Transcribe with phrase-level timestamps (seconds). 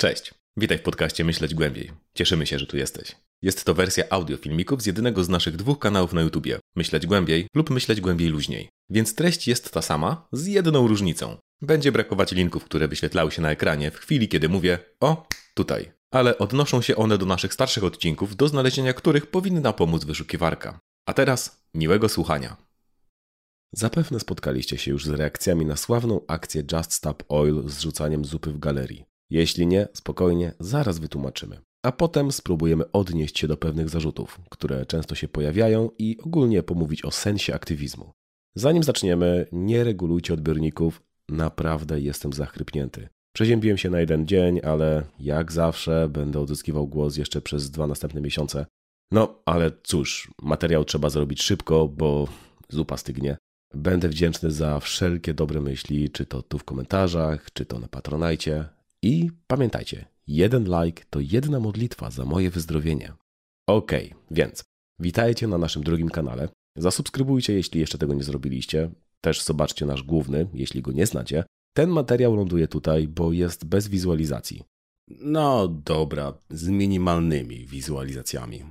[0.00, 1.90] Cześć, witaj w podcaście Myśleć Głębiej.
[2.14, 3.16] Cieszymy się, że tu jesteś.
[3.42, 7.46] Jest to wersja audio filmików z jednego z naszych dwóch kanałów na YouTubie Myśleć Głębiej
[7.54, 8.68] lub Myśleć Głębiej Luźniej.
[8.90, 11.36] Więc treść jest ta sama, z jedną różnicą.
[11.62, 15.92] Będzie brakować linków, które wyświetlały się na ekranie w chwili, kiedy mówię o tutaj.
[16.10, 20.80] Ale odnoszą się one do naszych starszych odcinków, do znalezienia których powinna pomóc wyszukiwarka.
[21.06, 22.56] A teraz miłego słuchania.
[23.72, 28.52] Zapewne spotkaliście się już z reakcjami na sławną akcję Just Stop Oil z rzucaniem zupy
[28.52, 29.07] w galerii.
[29.30, 31.60] Jeśli nie, spokojnie, zaraz wytłumaczymy.
[31.82, 37.04] A potem spróbujemy odnieść się do pewnych zarzutów, które często się pojawiają i ogólnie pomówić
[37.04, 38.12] o sensie aktywizmu.
[38.54, 43.08] Zanim zaczniemy, nie regulujcie odbiorników, naprawdę jestem zachrypnięty.
[43.34, 48.20] Przeziębiłem się na jeden dzień, ale jak zawsze będę odzyskiwał głos jeszcze przez dwa następne
[48.20, 48.66] miesiące.
[49.12, 52.28] No, ale cóż, materiał trzeba zrobić szybko, bo
[52.68, 53.36] zupa stygnie.
[53.74, 58.77] Będę wdzięczny za wszelkie dobre myśli, czy to tu w komentarzach, czy to na Patronajcie.
[59.02, 63.12] I pamiętajcie, jeden like to jedna modlitwa za moje wyzdrowienie.
[63.68, 63.92] Ok,
[64.30, 64.64] więc
[65.00, 66.48] witajcie na naszym drugim kanale.
[66.76, 68.90] Zasubskrybujcie, jeśli jeszcze tego nie zrobiliście.
[69.20, 71.44] Też zobaczcie nasz główny, jeśli go nie znacie.
[71.76, 74.62] Ten materiał ląduje tutaj, bo jest bez wizualizacji.
[75.08, 78.64] No dobra, z minimalnymi wizualizacjami.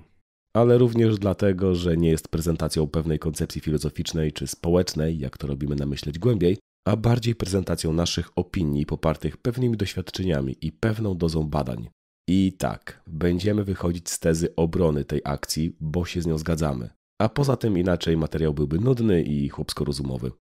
[0.53, 5.75] Ale również dlatego, że nie jest prezentacją pewnej koncepcji filozoficznej czy społecznej, jak to robimy
[5.75, 11.89] na myśleć głębiej, a bardziej prezentacją naszych opinii popartych pewnymi doświadczeniami i pewną dozą badań.
[12.27, 16.89] I tak, będziemy wychodzić z tezy obrony tej akcji, bo się z nią zgadzamy.
[17.21, 20.31] A poza tym inaczej materiał byłby nudny i chłopsko-rozumowy.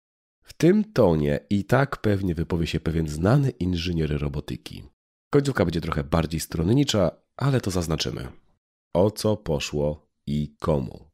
[0.43, 4.83] W tym tonie i tak pewnie wypowie się pewien znany inżynier robotyki.
[5.31, 8.29] Końcówka będzie trochę bardziej stronnicza, ale to zaznaczymy.
[8.95, 11.06] O co poszło i komu?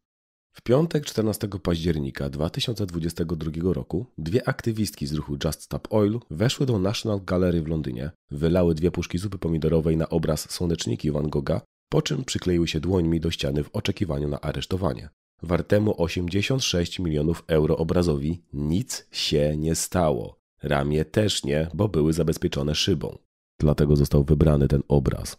[0.53, 6.79] W piątek 14 października 2022 roku dwie aktywistki z ruchu Just Stop Oil weszły do
[6.79, 12.03] National Gallery w Londynie, wylały dwie puszki zupy pomidorowej na obraz Słoneczniki Van Gogha, po
[12.03, 15.09] czym przykleiły się dłońmi do ściany w oczekiwaniu na aresztowanie.
[15.43, 20.39] Wartemu 86 milionów euro obrazowi nic się nie stało.
[20.63, 23.19] Ramię też nie, bo były zabezpieczone szybą.
[23.61, 25.37] Dlatego został wybrany ten obraz.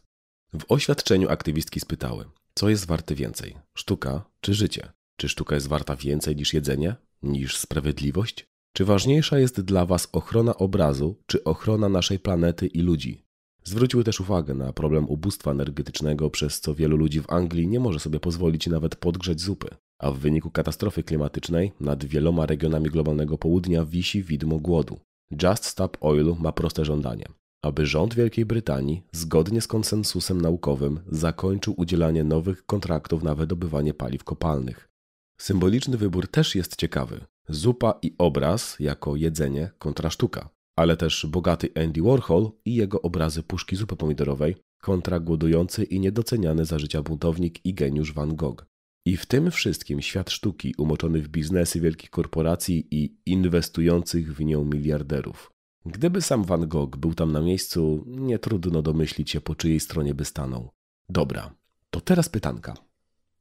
[0.53, 2.25] W oświadczeniu aktywistki spytały,
[2.55, 4.91] co jest warte więcej, sztuka czy życie?
[5.17, 8.45] Czy sztuka jest warta więcej niż jedzenie, niż sprawiedliwość?
[8.73, 13.23] Czy ważniejsza jest dla Was ochrona obrazu, czy ochrona naszej planety i ludzi?
[13.63, 17.99] Zwróciły też uwagę na problem ubóstwa energetycznego, przez co wielu ludzi w Anglii nie może
[17.99, 19.67] sobie pozwolić nawet podgrzeć zupy,
[19.99, 24.99] a w wyniku katastrofy klimatycznej nad wieloma regionami globalnego południa wisi widmo głodu.
[25.43, 27.25] Just Stop Oil ma proste żądanie
[27.63, 34.23] aby rząd Wielkiej Brytanii, zgodnie z konsensusem naukowym, zakończył udzielanie nowych kontraktów na wydobywanie paliw
[34.23, 34.89] kopalnych.
[35.37, 37.25] Symboliczny wybór też jest ciekawy.
[37.49, 43.43] Zupa i obraz jako jedzenie kontra sztuka, ale też bogaty Andy Warhol i jego obrazy
[43.43, 48.65] puszki zupy pomidorowej kontra głodujący i niedoceniany za życia buntownik i geniusz Van Gogh.
[49.05, 54.63] I w tym wszystkim świat sztuki umoczony w biznesy wielkich korporacji i inwestujących w nią
[54.63, 55.51] miliarderów.
[55.85, 60.13] Gdyby sam Van Gogh był tam na miejscu, nie trudno domyślić się, po czyjej stronie
[60.13, 60.69] by stanął.
[61.09, 61.55] Dobra,
[61.89, 62.73] to teraz pytanka.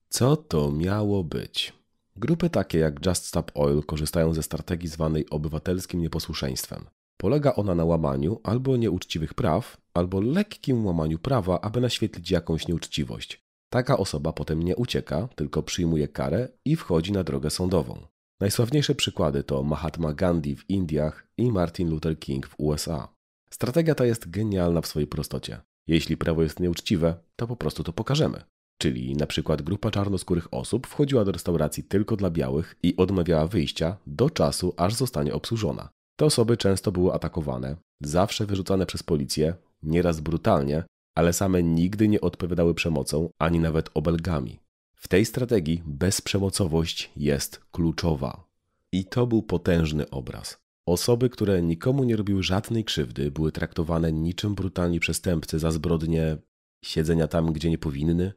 [0.09, 1.82] Co to miało być?
[2.17, 6.85] Grupy takie jak Just Stop Oil korzystają ze strategii zwanej obywatelskim nieposłuszeństwem.
[7.17, 13.43] Polega ona na łamaniu albo nieuczciwych praw, albo lekkim łamaniu prawa, aby naświetlić jakąś nieuczciwość.
[13.73, 18.07] Taka osoba potem nie ucieka, tylko przyjmuje karę i wchodzi na drogę sądową.
[18.41, 23.09] Najsławniejsze przykłady to Mahatma Gandhi w Indiach i Martin Luther King w USA.
[23.51, 25.61] Strategia ta jest genialna w swojej prostocie.
[25.87, 28.45] Jeśli prawo jest nieuczciwe, to po prostu to pokażemy.
[28.83, 33.97] Czyli na przykład grupa czarnoskórych osób wchodziła do restauracji tylko dla białych i odmawiała wyjścia
[34.07, 35.89] do czasu, aż zostanie obsłużona.
[36.17, 40.85] Te osoby często były atakowane, zawsze wyrzucane przez policję, nieraz brutalnie,
[41.15, 44.59] ale same nigdy nie odpowiadały przemocą ani nawet obelgami.
[44.95, 48.45] W tej strategii bezprzemocowość jest kluczowa.
[48.93, 50.59] I to był potężny obraz.
[50.87, 56.37] Osoby, które nikomu nie robiły żadnej krzywdy, były traktowane niczym brutalni przestępcy za zbrodnie
[56.85, 58.33] siedzenia tam, gdzie nie powinny,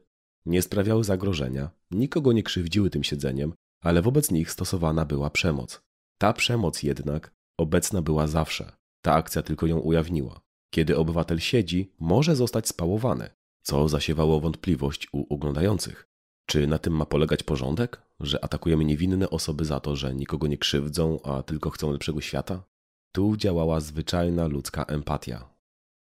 [0.46, 3.52] nie sprawiały zagrożenia, nikogo nie krzywdziły tym siedzeniem,
[3.82, 5.80] ale wobec nich stosowana była przemoc.
[6.18, 8.72] Ta przemoc jednak obecna była zawsze.
[9.02, 10.40] Ta akcja tylko ją ujawniła.
[10.74, 13.30] Kiedy obywatel siedzi, może zostać spałowany,
[13.62, 16.08] co zasiewało wątpliwość u oglądających.
[16.46, 18.02] Czy na tym ma polegać porządek?
[18.20, 22.64] Że atakujemy niewinne osoby za to, że nikogo nie krzywdzą, a tylko chcą lepszego świata?
[23.12, 25.56] Tu działała zwyczajna ludzka empatia.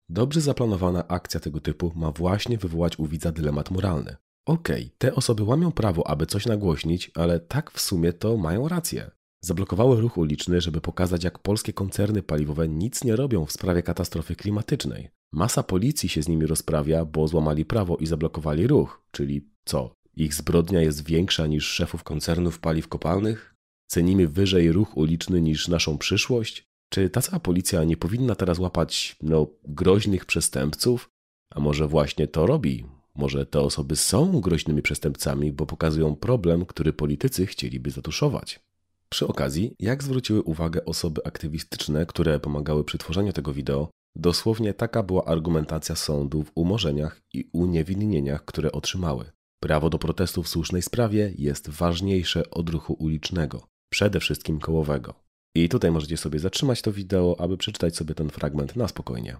[0.08, 4.16] Dobrze zaplanowana akcja tego typu ma właśnie wywołać u widza dylemat moralny.
[4.46, 8.68] Okej, okay, te osoby łamią prawo, aby coś nagłośnić, ale tak w sumie to mają
[8.68, 9.10] rację.
[9.44, 14.36] zablokowały ruch uliczny, żeby pokazać, jak polskie koncerny paliwowe nic nie robią w sprawie katastrofy
[14.36, 15.10] klimatycznej.
[15.32, 19.94] Masa policji się z nimi rozprawia, bo złamali prawo i zablokowali ruch, czyli co?
[20.16, 23.54] Ich zbrodnia jest większa niż szefów koncernów paliw kopalnych?
[23.86, 26.64] Cenimy wyżej ruch uliczny niż naszą przyszłość?
[26.92, 31.10] Czy ta cała policja nie powinna teraz łapać, no, groźnych przestępców?
[31.50, 32.84] A może właśnie to robi?
[33.16, 38.60] Może te osoby są groźnymi przestępcami, bo pokazują problem, który politycy chcieliby zatuszować?
[39.08, 45.02] Przy okazji, jak zwróciły uwagę osoby aktywistyczne, które pomagały przy tworzeniu tego wideo, dosłownie taka
[45.02, 49.24] była argumentacja sądu w umorzeniach i uniewinnieniach, które otrzymały.
[49.60, 55.14] Prawo do protestu w słusznej sprawie jest ważniejsze od ruchu ulicznego, przede wszystkim kołowego.
[55.54, 59.36] I tutaj możecie sobie zatrzymać to wideo, aby przeczytać sobie ten fragment na spokojnie.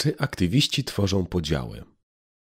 [0.00, 1.84] Czy aktywiści tworzą podziały?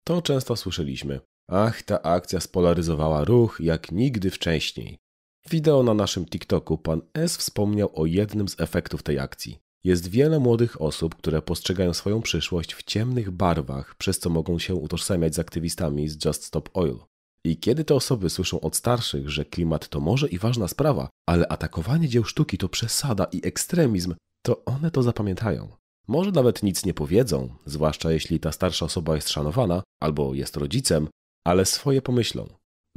[0.03, 1.19] To często słyszeliśmy.
[1.47, 4.97] Ach, ta akcja spolaryzowała ruch jak nigdy wcześniej.
[5.49, 9.59] Wideo na naszym TikToku pan S wspomniał o jednym z efektów tej akcji.
[9.83, 14.75] Jest wiele młodych osób, które postrzegają swoją przyszłość w ciemnych barwach, przez co mogą się
[14.75, 16.99] utożsamiać z aktywistami z Just Stop Oil.
[17.43, 21.47] I kiedy te osoby słyszą od starszych, że klimat to może i ważna sprawa, ale
[21.47, 25.78] atakowanie dzieł sztuki to przesada i ekstremizm, to one to zapamiętają.
[26.09, 31.07] Może nawet nic nie powiedzą, zwłaszcza jeśli ta starsza osoba jest szanowana albo jest rodzicem,
[31.47, 32.47] ale swoje pomyślą,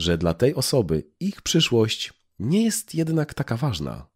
[0.01, 4.07] że dla tej osoby ich przyszłość nie jest jednak taka ważna.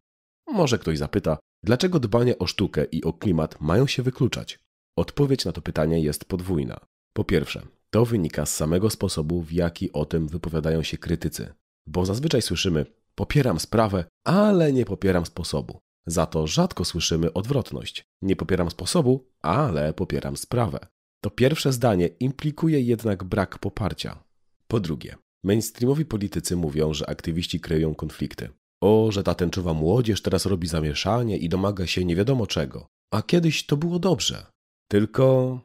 [0.46, 4.58] Może ktoś zapyta, dlaczego dbanie o sztukę i o klimat mają się wykluczać?
[4.98, 6.80] Odpowiedź na to pytanie jest podwójna.
[7.12, 11.54] Po pierwsze, to wynika z samego sposobu, w jaki o tym wypowiadają się krytycy.
[11.86, 15.78] Bo zazwyczaj słyszymy: popieram sprawę, ale nie popieram sposobu.
[16.06, 20.78] Za to rzadko słyszymy odwrotność: nie popieram sposobu, ale popieram sprawę.
[21.20, 24.24] To pierwsze zdanie implikuje jednak brak poparcia.
[24.68, 28.48] Po drugie, mainstreamowi politycy mówią, że aktywiści kreują konflikty.
[28.80, 32.86] O, że ta tęczowa młodzież teraz robi zamieszanie i domaga się nie wiadomo czego.
[33.10, 34.46] A kiedyś to było dobrze.
[34.88, 35.60] Tylko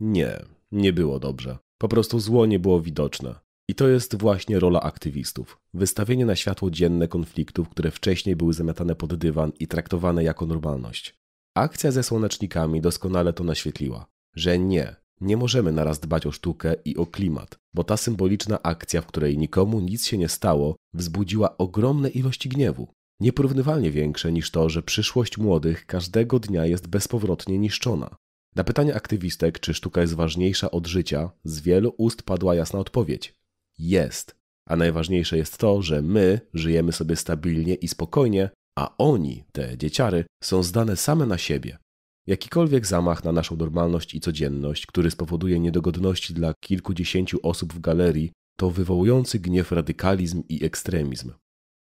[0.00, 1.58] nie, nie było dobrze.
[1.78, 3.45] Po prostu zło nie było widoczne.
[3.68, 5.58] I to jest właśnie rola aktywistów.
[5.74, 11.14] Wystawienie na światło dzienne konfliktów, które wcześniej były zamiatane pod dywan i traktowane jako normalność.
[11.54, 16.96] Akcja ze słonecznikami doskonale to naświetliła, że nie, nie możemy naraz dbać o sztukę i
[16.96, 22.08] o klimat, bo ta symboliczna akcja, w której nikomu nic się nie stało, wzbudziła ogromne
[22.08, 22.88] ilości gniewu.
[23.20, 28.16] Nieporównywalnie większe niż to, że przyszłość młodych każdego dnia jest bezpowrotnie niszczona.
[28.56, 33.34] Na pytanie aktywistek, czy sztuka jest ważniejsza od życia, z wielu ust padła jasna odpowiedź:
[33.78, 34.36] jest.
[34.68, 40.24] A najważniejsze jest to, że my żyjemy sobie stabilnie i spokojnie, a oni, te dzieciary,
[40.44, 41.78] są zdane same na siebie.
[42.26, 48.32] Jakikolwiek zamach na naszą normalność i codzienność, który spowoduje niedogodności dla kilkudziesięciu osób w galerii,
[48.56, 51.32] to wywołujący gniew radykalizm i ekstremizm.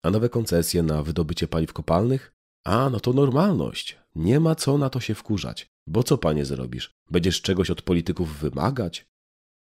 [0.05, 2.33] A nowe koncesje na wydobycie paliw kopalnych?
[2.65, 3.99] A, no to normalność.
[4.15, 5.67] Nie ma co na to się wkurzać.
[5.87, 6.91] Bo co panie zrobisz?
[7.11, 9.07] Będziesz czegoś od polityków wymagać?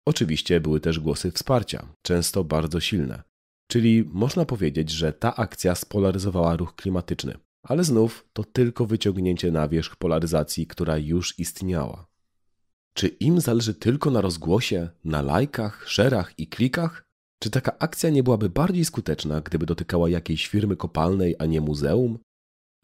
[0.10, 3.24] Oczywiście były też głosy wsparcia, często bardzo silne.
[3.68, 7.38] Czyli można powiedzieć, że ta akcja spolaryzowała ruch klimatyczny.
[7.64, 12.08] Ale znów to tylko wyciągnięcie na wierzch polaryzacji, która już istniała.
[12.94, 17.06] Czy im zależy tylko na rozgłosie, na lajkach, szerach i klikach?
[17.40, 22.20] Czy taka akcja nie byłaby bardziej skuteczna, gdyby dotykała jakiejś firmy kopalnej, a nie muzeum?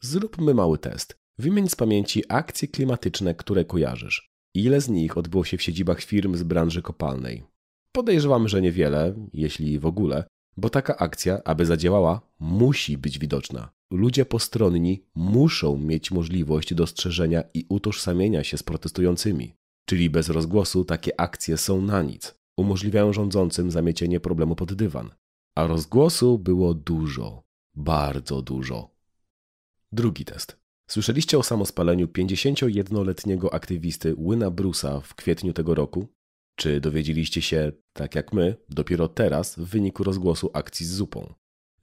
[0.02, 1.18] Zróbmy mały test.
[1.38, 4.35] Wymień z pamięci akcje klimatyczne, które kojarzysz.
[4.56, 7.44] Ile z nich odbyło się w siedzibach firm z branży kopalnej?
[7.92, 10.24] Podejrzewam, że niewiele, jeśli w ogóle,
[10.58, 13.70] bo taka akcja, aby zadziałała, musi być widoczna.
[13.92, 19.56] Ludzie postronni muszą mieć możliwość dostrzeżenia i utożsamienia się z protestującymi.
[19.86, 22.36] Czyli bez rozgłosu takie akcje są na nic.
[22.58, 25.10] Umożliwiają rządzącym zamiecienie problemu pod dywan.
[25.56, 27.44] A rozgłosu było dużo.
[27.74, 28.90] Bardzo dużo.
[29.92, 30.65] Drugi test.
[30.88, 36.08] Słyszeliście o samospaleniu 51-letniego aktywisty Wyna Brusa w kwietniu tego roku?
[36.56, 41.34] Czy dowiedzieliście się, tak jak my, dopiero teraz w wyniku rozgłosu akcji z zupą?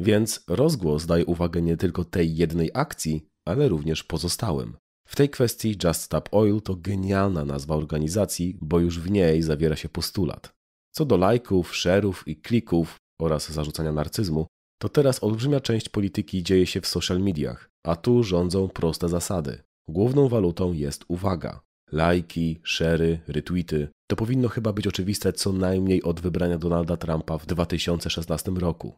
[0.00, 4.76] Więc rozgłos daje uwagę nie tylko tej jednej akcji, ale również pozostałym.
[5.08, 9.76] W tej kwestii Just Stop Oil to genialna nazwa organizacji, bo już w niej zawiera
[9.76, 10.52] się postulat.
[10.94, 14.46] Co do lajków, szerów i klików oraz zarzucania narcyzmu,
[14.80, 19.62] to teraz olbrzymia część polityki dzieje się w social mediach, a tu rządzą proste zasady.
[19.88, 21.60] Główną walutą jest uwaga.
[21.92, 27.46] Lajki, szery, retweety to powinno chyba być oczywiste co najmniej od wybrania Donalda Trumpa w
[27.46, 28.94] 2016 roku.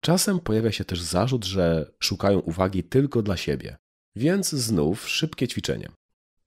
[0.00, 3.76] Czasem pojawia się też zarzut, że szukają uwagi tylko dla siebie.
[4.16, 5.88] Więc znów szybkie ćwiczenie.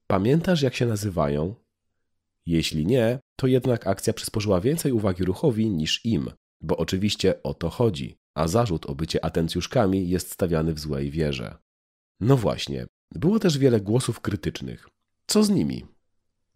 [0.08, 1.56] Pamiętasz, jak się nazywają?
[2.46, 7.70] Jeśli nie, to jednak akcja przysporzyła więcej uwagi ruchowi niż im, bo oczywiście o to
[7.70, 8.18] chodzi.
[8.36, 11.58] a zarzut o bycie atencjuszkami jest stawiany w złej wierze.
[12.22, 14.90] No właśnie, było też wiele głosów krytycznych.
[15.28, 15.86] Co z nimi?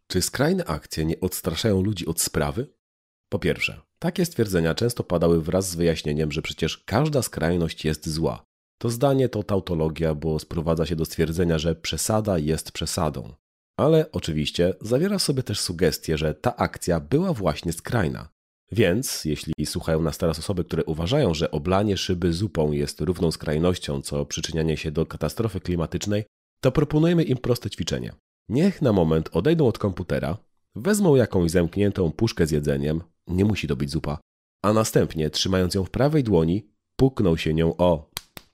[0.08, 2.68] Czy skrajne akcje nie odstraszają ludzi od sprawy?
[3.30, 8.46] Po pierwsze, takie stwierdzenia często padały wraz z wyjaśnieniem, że przecież każda skrajność jest zła.
[8.78, 13.34] To zdanie to tautologia, bo sprowadza się do stwierdzenia, że przesada jest przesadą.
[13.78, 18.35] Ale oczywiście zawiera w sobie też sugestię, że ta akcja była właśnie skrajna.
[18.72, 24.02] Więc, jeśli słuchają nas teraz osoby, które uważają, że oblanie szyby zupą jest równą skrajnością,
[24.02, 26.24] co przyczynianie się do katastrofy klimatycznej,
[26.62, 28.14] to proponujemy im proste ćwiczenie.
[28.50, 30.38] Niech na moment odejdą od komputera,
[30.76, 34.20] wezmą jakąś zamkniętą puszkę z jedzeniem, nie musi to być zupa,
[34.64, 38.12] a następnie, trzymając ją w prawej dłoni, pukną się nią o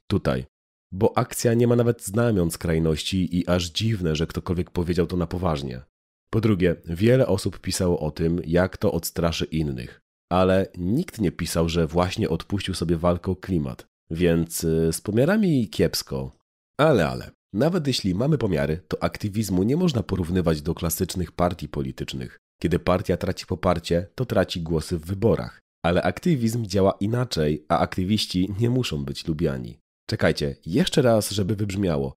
[0.07, 0.45] tutaj.
[0.91, 5.27] Bo akcja nie ma nawet znamion skrajności i aż dziwne, że ktokolwiek powiedział to na
[5.27, 5.81] poważnie.
[6.29, 10.00] Po drugie, wiele osób pisało o tym, jak to odstraszy innych,
[10.31, 13.85] ale nikt nie pisał, że właśnie odpuścił sobie walkę o klimat.
[14.11, 16.31] Więc y, z pomiarami kiepsko.
[16.79, 17.31] Ale, ale.
[17.53, 22.37] Nawet jeśli mamy pomiary, to aktywizmu nie można porównywać do klasycznych partii politycznych.
[22.61, 25.59] Kiedy partia traci poparcie, to traci głosy w wyborach.
[25.85, 29.79] Ale aktywizm działa inaczej, a aktywiści nie muszą być lubiani.
[30.09, 32.13] Czekajcie, jeszcze raz, żeby wybrzmiało.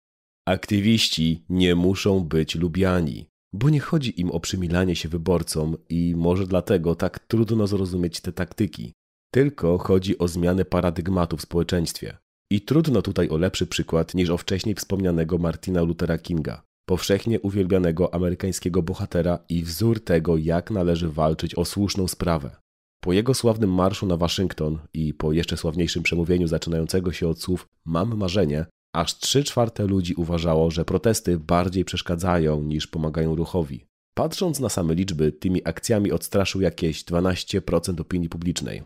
[0.48, 6.46] Aktywiści nie muszą być lubiani, bo nie chodzi im o przymilanie się wyborcom i może
[6.46, 8.92] dlatego tak trudno zrozumieć te taktyki.
[9.30, 12.16] Tylko chodzi o zmianę paradygmatu w społeczeństwie.
[12.50, 18.14] I trudno tutaj o lepszy przykład niż o wcześniej wspomnianego Martina Luthera Kinga, powszechnie uwielbianego
[18.14, 22.56] amerykańskiego bohatera i wzór tego, jak należy walczyć o słuszną sprawę.
[23.00, 27.68] Po jego sławnym marszu na Waszyngton i po jeszcze sławniejszym przemówieniu zaczynającego się od słów
[27.84, 33.84] Mam marzenie, aż trzy czwarte ludzi uważało, że protesty bardziej przeszkadzają niż pomagają ruchowi.
[34.14, 38.82] Patrząc na same liczby, tymi akcjami odstraszył jakieś 12% opinii publicznej.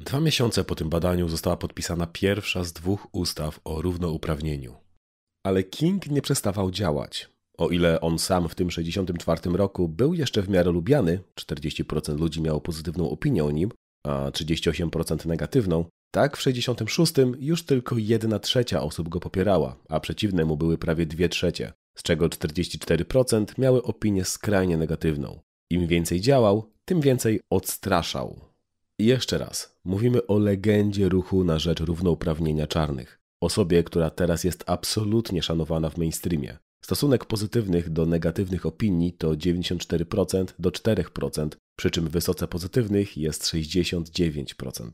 [0.00, 4.74] Dwa miesiące po tym badaniu została podpisana pierwsza z dwóch ustaw o równouprawnieniu.
[5.44, 7.28] Ale King nie przestawał działać.
[7.58, 12.42] O ile on sam w tym 64 roku był jeszcze w miarę lubiany, 40% ludzi
[12.42, 13.70] miało pozytywną opinię o nim,
[14.04, 20.44] a 38% negatywną, tak w 66 już tylko 1 trzecia osób go popierała, a przeciwne
[20.44, 25.40] mu były prawie 2 trzecie, z czego 44% miały opinię skrajnie negatywną.
[25.70, 28.40] Im więcej działał, tym więcej odstraszał.
[28.98, 33.20] I jeszcze raz, mówimy o legendzie ruchu na rzecz równouprawnienia czarnych.
[33.40, 36.58] Osobie, która teraz jest absolutnie szanowana w mainstreamie.
[36.84, 44.90] Stosunek pozytywnych do negatywnych opinii to 94% do 4%, przy czym wysoce pozytywnych jest 69%.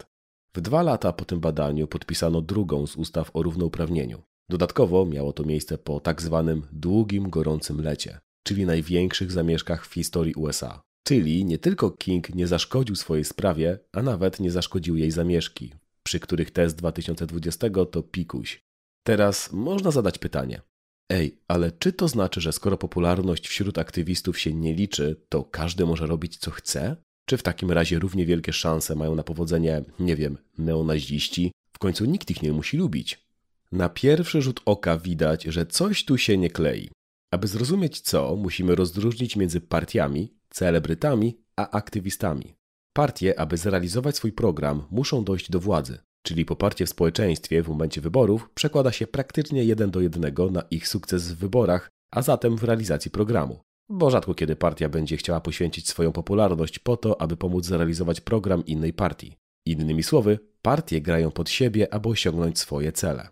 [0.57, 4.23] W dwa lata po tym badaniu podpisano drugą z ustaw o równouprawnieniu.
[4.49, 10.35] Dodatkowo miało to miejsce po tak zwanym długim, gorącym lecie, czyli największych zamieszkach w historii
[10.35, 10.83] USA.
[11.07, 16.21] Czyli nie tylko King nie zaszkodził swojej sprawie, a nawet nie zaszkodził jej zamieszki, przy
[16.21, 18.63] których test 2020 to pikuś.
[19.07, 20.63] Teraz można zadać pytanie,
[21.11, 25.87] Ej, ale czy to znaczy, że skoro popularność wśród aktywistów się nie liczy, to każdy
[25.87, 26.97] może robić co chce?
[27.27, 31.53] Czy w takim razie równie wielkie szanse mają na powodzenie, nie wiem, neonaziści?
[31.73, 33.27] W końcu nikt ich nie musi lubić.
[33.73, 36.91] Na pierwszy rzut oka widać, że coś tu się nie klei.
[37.31, 42.55] Aby zrozumieć co, musimy rozróżnić między partiami, celebrytami a aktywistami.
[42.93, 48.01] Partie, aby zrealizować swój program, muszą dojść do władzy czyli poparcie w społeczeństwie w momencie
[48.01, 52.65] wyborów, przekłada się praktycznie jeden do jednego na ich sukces w wyborach, a zatem w
[52.65, 53.61] realizacji programu.
[53.95, 58.67] Bo rzadko kiedy partia będzie chciała poświęcić swoją popularność po to, aby pomóc zrealizować program
[58.67, 59.37] innej partii.
[59.67, 63.29] Innymi słowy, partie grają pod siebie, aby osiągnąć swoje cele.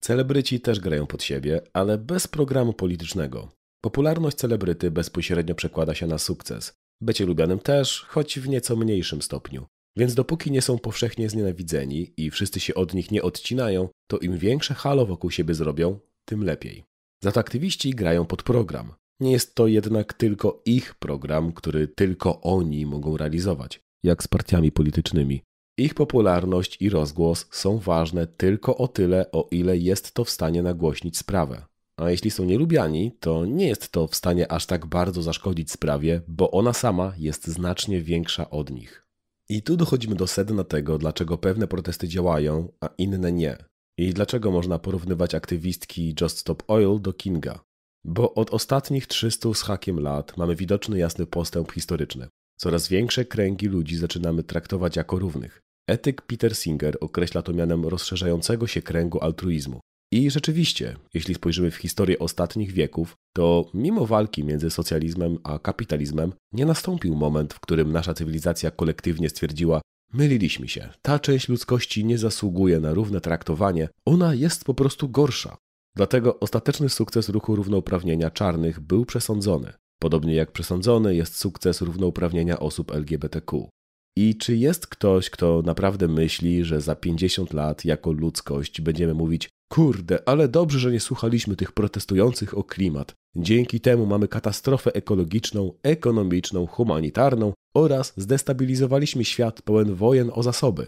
[0.00, 3.48] Celebryci też grają pod siebie, ale bez programu politycznego.
[3.80, 6.72] Popularność celebryty bezpośrednio przekłada się na sukces.
[7.00, 9.66] Bycie lubianym też, choć w nieco mniejszym stopniu.
[9.96, 14.38] Więc dopóki nie są powszechnie znienawidzeni i wszyscy się od nich nie odcinają, to im
[14.38, 16.84] większe halo wokół siebie zrobią, tym lepiej.
[17.24, 18.92] Za to aktywiści grają pod program.
[19.20, 24.72] Nie jest to jednak tylko ich program, który tylko oni mogą realizować, jak z partiami
[24.72, 25.42] politycznymi.
[25.78, 30.62] Ich popularność i rozgłos są ważne tylko o tyle, o ile jest to w stanie
[30.62, 31.66] nagłośnić sprawę.
[31.96, 36.22] A jeśli są nielubiani, to nie jest to w stanie aż tak bardzo zaszkodzić sprawie,
[36.28, 39.06] bo ona sama jest znacznie większa od nich.
[39.48, 43.56] I tu dochodzimy do sedna tego, dlaczego pewne protesty działają, a inne nie.
[43.98, 47.67] I dlaczego można porównywać aktywistki Just Stop Oil do Kinga.
[48.10, 52.28] Bo od ostatnich 300 z hakiem lat mamy widoczny jasny postęp historyczny.
[52.56, 55.60] Coraz większe kręgi ludzi zaczynamy traktować jako równych.
[55.88, 59.80] Etyk Peter Singer określa to mianem rozszerzającego się kręgu altruizmu.
[60.12, 66.32] I rzeczywiście, jeśli spojrzymy w historię ostatnich wieków, to mimo walki między socjalizmem a kapitalizmem,
[66.52, 69.80] nie nastąpił moment, w którym nasza cywilizacja kolektywnie stwierdziła:
[70.12, 70.88] Myliliśmy się.
[71.02, 75.56] Ta część ludzkości nie zasługuje na równe traktowanie, ona jest po prostu gorsza.
[75.98, 79.72] Dlatego ostateczny sukces ruchu równouprawnienia czarnych był przesądzony.
[80.00, 83.68] Podobnie jak przesądzony jest sukces równouprawnienia osób LGBTQ.
[84.16, 89.48] I czy jest ktoś, kto naprawdę myśli, że za 50 lat jako ludzkość będziemy mówić:
[89.72, 93.14] Kurde, ale dobrze, że nie słuchaliśmy tych protestujących o klimat.
[93.36, 100.86] Dzięki temu mamy katastrofę ekologiczną, ekonomiczną, humanitarną oraz zdestabilizowaliśmy świat pełen wojen o zasoby.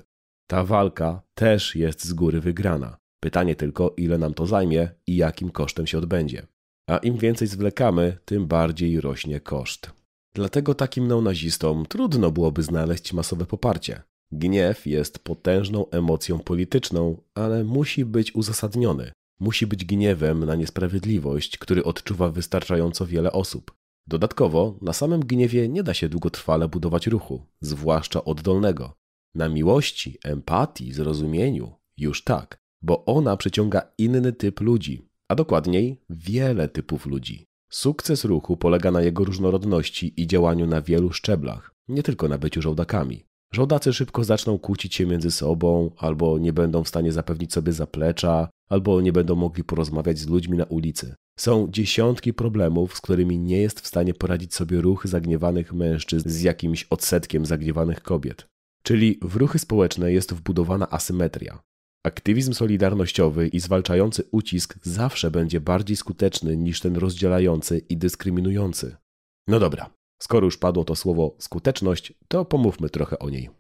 [0.50, 3.00] Ta walka też jest z góry wygrana.
[3.20, 6.46] Pytanie tylko, ile nam to zajmie i jakim kosztem się odbędzie.
[6.88, 9.90] A im więcej zwlekamy, tym bardziej rośnie koszt.
[10.34, 14.02] Dlatego takim neonazistom trudno byłoby znaleźć masowe poparcie.
[14.32, 19.12] Gniew jest potężną emocją polityczną, ale musi być uzasadniony.
[19.40, 23.74] Musi być gniewem na niesprawiedliwość, który odczuwa wystarczająco wiele osób.
[24.06, 28.94] Dodatkowo, na samym gniewie nie da się długotrwale budować ruchu, zwłaszcza oddolnego.
[29.34, 36.68] Na miłości, empatii, zrozumieniu już tak, bo ona przyciąga inny typ ludzi, a dokładniej wiele
[36.68, 37.46] typów ludzi.
[37.70, 42.62] Sukces ruchu polega na jego różnorodności i działaniu na wielu szczeblach, nie tylko na byciu
[42.62, 43.24] żołdakami.
[43.52, 48.48] Żołdacy szybko zaczną kłócić się między sobą, albo nie będą w stanie zapewnić sobie zaplecza,
[48.68, 51.14] albo nie będą mogli porozmawiać z ludźmi na ulicy.
[51.38, 56.42] Są dziesiątki problemów, z którymi nie jest w stanie poradzić sobie ruch zagniewanych mężczyzn z
[56.42, 58.46] jakimś odsetkiem zagniewanych kobiet.
[58.82, 61.60] Czyli w ruchy społeczne jest wbudowana asymetria.
[62.02, 68.96] Aktywizm solidarnościowy i zwalczający ucisk zawsze będzie bardziej skuteczny niż ten rozdzielający i dyskryminujący.
[69.48, 69.90] No dobra,
[70.22, 73.50] skoro już padło to słowo skuteczność, to pomówmy trochę o niej.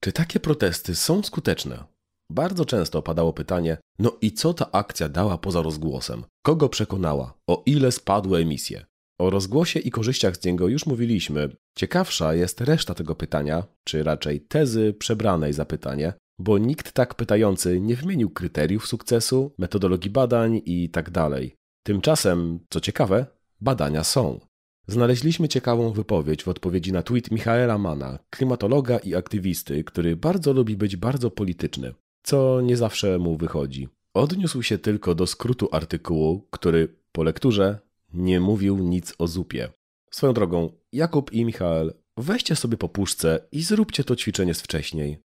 [0.00, 1.84] Czy takie protesty są skuteczne?
[2.30, 6.24] Bardzo często padało pytanie: no i co ta akcja dała poza rozgłosem?
[6.42, 7.34] Kogo przekonała?
[7.46, 8.86] O ile spadły emisje?
[9.20, 11.56] O rozgłosie i korzyściach z niego już mówiliśmy.
[11.78, 17.80] Ciekawsza jest reszta tego pytania, czy raczej tezy przebranej za pytanie, bo nikt tak pytający
[17.80, 21.56] nie wymienił kryteriów sukcesu, metodologii badań i tak dalej.
[21.82, 23.26] Tymczasem, co ciekawe,
[23.60, 24.40] badania są.
[24.88, 30.76] Znaleźliśmy ciekawą wypowiedź w odpowiedzi na tweet Michaela Mana, klimatologa i aktywisty, który bardzo lubi
[30.76, 33.88] być bardzo polityczny, co nie zawsze mu wychodzi.
[34.14, 37.78] Odniósł się tylko do skrótu artykułu, który po lekturze
[38.14, 39.68] nie mówił nic o zupie.
[40.10, 45.25] Swoją drogą, Jakub i Michael, weźcie sobie po puszce i zróbcie to ćwiczenie z wcześniej.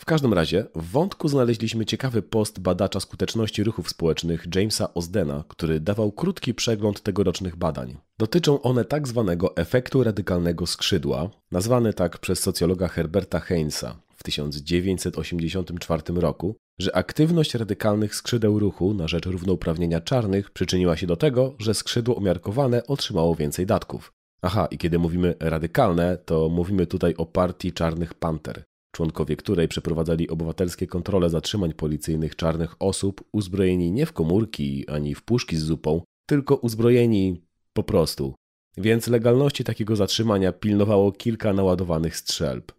[0.00, 5.80] W każdym razie w wątku znaleźliśmy ciekawy post badacza skuteczności ruchów społecznych Jamesa Osdena, który
[5.80, 7.96] dawał krótki przegląd tegorocznych badań.
[8.18, 16.02] Dotyczą one tak zwanego efektu radykalnego skrzydła, nazwany tak przez socjologa Herberta Heinza w 1984
[16.14, 21.74] roku, że aktywność radykalnych skrzydeł ruchu na rzecz równouprawnienia czarnych przyczyniła się do tego, że
[21.74, 24.12] skrzydło umiarkowane otrzymało więcej datków.
[24.42, 30.28] Aha, i kiedy mówimy radykalne, to mówimy tutaj o partii Czarnych Panter członkowie której przeprowadzali
[30.28, 36.02] obywatelskie kontrole zatrzymań policyjnych czarnych osób, uzbrojeni nie w komórki ani w puszki z zupą,
[36.26, 38.34] tylko uzbrojeni po prostu.
[38.76, 42.72] Więc legalności takiego zatrzymania pilnowało kilka naładowanych strzelb.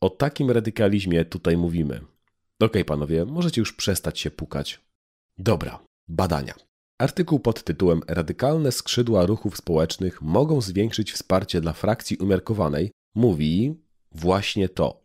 [0.00, 1.94] O takim radykalizmie tutaj mówimy.
[1.94, 2.06] Okej,
[2.66, 4.80] okay, panowie, możecie już przestać się pukać.
[5.38, 6.54] Dobra, badania.
[6.98, 13.74] Artykuł pod tytułem Radykalne skrzydła ruchów społecznych mogą zwiększyć wsparcie dla frakcji umiarkowanej mówi
[14.12, 14.99] właśnie to.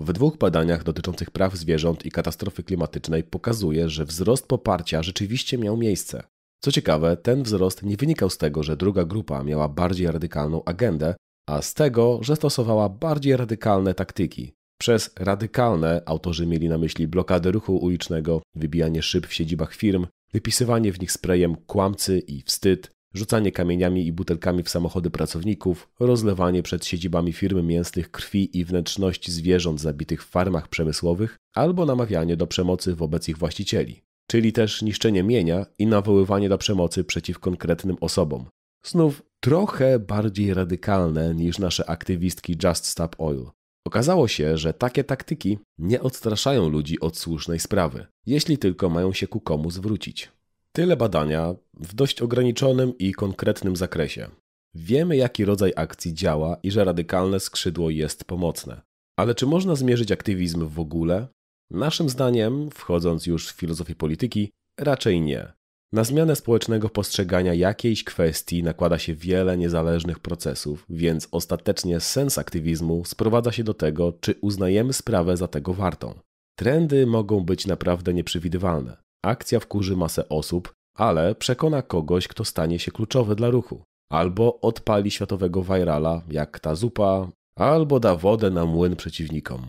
[0.00, 5.76] W dwóch badaniach dotyczących praw zwierząt i katastrofy klimatycznej pokazuje, że wzrost poparcia rzeczywiście miał
[5.76, 6.22] miejsce.
[6.60, 11.14] Co ciekawe, ten wzrost nie wynikał z tego, że druga grupa miała bardziej radykalną agendę,
[11.48, 14.52] a z tego, że stosowała bardziej radykalne taktyki.
[14.78, 20.92] Przez radykalne autorzy mieli na myśli blokadę ruchu ulicznego, wybijanie szyb w siedzibach firm, wypisywanie
[20.92, 26.86] w nich sprayem kłamcy i wstyd, rzucanie kamieniami i butelkami w samochody pracowników, rozlewanie przed
[26.86, 32.94] siedzibami firmy mięsnych krwi i wnętrzności zwierząt zabitych w farmach przemysłowych albo namawianie do przemocy
[32.94, 38.44] wobec ich właścicieli, czyli też niszczenie mienia i nawoływanie do przemocy przeciw konkretnym osobom.
[38.84, 43.46] Znów trochę bardziej radykalne niż nasze aktywistki Just Stop Oil.
[43.86, 49.26] Okazało się, że takie taktyki nie odstraszają ludzi od słusznej sprawy, jeśli tylko mają się
[49.26, 50.32] ku komu zwrócić.
[50.72, 54.30] Tyle badania w dość ograniczonym i konkretnym zakresie.
[54.74, 58.80] Wiemy, jaki rodzaj akcji działa i że radykalne skrzydło jest pomocne.
[59.18, 61.28] Ale czy można zmierzyć aktywizm w ogóle?
[61.70, 65.52] Naszym zdaniem, wchodząc już w filozofię polityki, raczej nie.
[65.92, 73.04] Na zmianę społecznego postrzegania jakiejś kwestii nakłada się wiele niezależnych procesów, więc ostatecznie sens aktywizmu
[73.04, 76.14] sprowadza się do tego, czy uznajemy sprawę za tego wartą.
[76.58, 78.96] Trendy mogą być naprawdę nieprzewidywalne.
[79.22, 83.82] Akcja wkurzy masę osób, ale przekona kogoś, kto stanie się kluczowy dla ruchu.
[84.10, 89.66] Albo odpali światowego virala, jak ta zupa, albo da wodę na młyn przeciwnikom.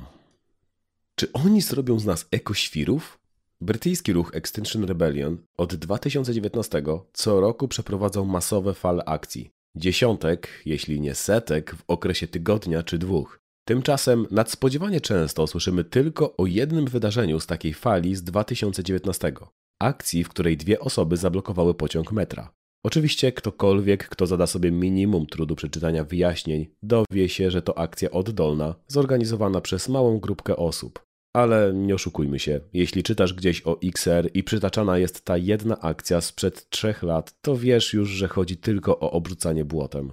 [1.15, 3.19] Czy oni zrobią z nas ekoświrów?
[3.61, 6.83] Brytyjski ruch Extinction Rebellion od 2019
[7.13, 9.51] co roku przeprowadzał masowe fale akcji.
[9.75, 13.40] Dziesiątek, jeśli nie setek, w okresie tygodnia czy dwóch.
[13.65, 19.33] Tymczasem nadspodziewanie często słyszymy tylko o jednym wydarzeniu z takiej fali z 2019.
[19.81, 22.53] Akcji, w której dwie osoby zablokowały pociąg metra.
[22.85, 28.75] Oczywiście ktokolwiek, kto zada sobie minimum trudu przeczytania wyjaśnień, dowie się, że to akcja oddolna,
[28.87, 31.05] zorganizowana przez małą grupkę osób.
[31.35, 36.21] Ale nie oszukujmy się, jeśli czytasz gdzieś o XR i przytaczana jest ta jedna akcja
[36.21, 40.11] sprzed trzech lat, to wiesz już, że chodzi tylko o obrzucanie błotem.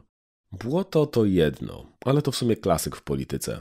[0.52, 3.60] Błoto to jedno, ale to w sumie klasyk w polityce.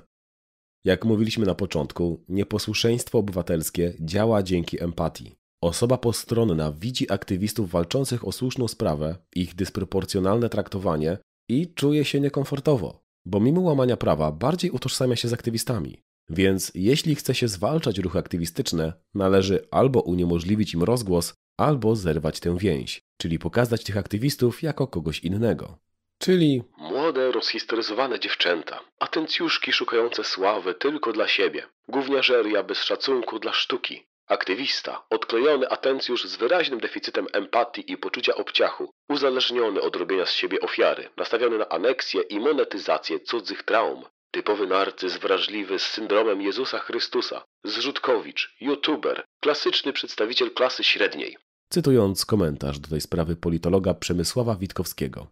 [0.86, 5.36] Jak mówiliśmy na początku, nieposłuszeństwo obywatelskie działa dzięki empatii.
[5.62, 11.18] Osoba postronna widzi aktywistów walczących o słuszną sprawę, ich dysproporcjonalne traktowanie
[11.50, 16.02] i czuje się niekomfortowo, bo mimo łamania prawa bardziej utożsamia się z aktywistami.
[16.30, 22.58] Więc jeśli chce się zwalczać ruchy aktywistyczne, należy albo uniemożliwić im rozgłos, albo zerwać tę
[22.58, 25.80] więź, czyli pokazać tych aktywistów jako kogoś innego.
[26.20, 34.06] Czyli młode, rozhistoryzowane dziewczęta, atencjuszki szukające sławy tylko dla siebie, gówniarzeria bez szacunku dla sztuki,
[34.28, 40.60] aktywista, odklejony atencjusz z wyraźnym deficytem empatii i poczucia obciachu, uzależniony od robienia z siebie
[40.60, 47.44] ofiary, nastawiony na aneksję i monetyzację cudzych traum, typowy narcyz wrażliwy z syndromem Jezusa Chrystusa,
[47.64, 51.38] zrzutkowicz, youtuber, klasyczny przedstawiciel klasy średniej.
[51.70, 55.28] Cytując komentarz do tej sprawy politologa Przemysława Witkowskiego.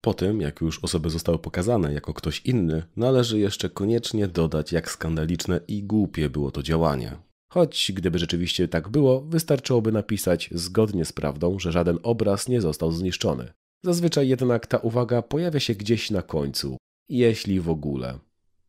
[0.00, 4.90] Po tym, jak już osoby zostały pokazane jako ktoś inny, należy jeszcze koniecznie dodać, jak
[4.90, 7.16] skandaliczne i głupie było to działanie.
[7.52, 12.92] Choć gdyby rzeczywiście tak było, wystarczyłoby napisać zgodnie z prawdą, że żaden obraz nie został
[12.92, 13.52] zniszczony.
[13.84, 16.76] Zazwyczaj jednak ta uwaga pojawia się gdzieś na końcu,
[17.08, 18.18] jeśli w ogóle.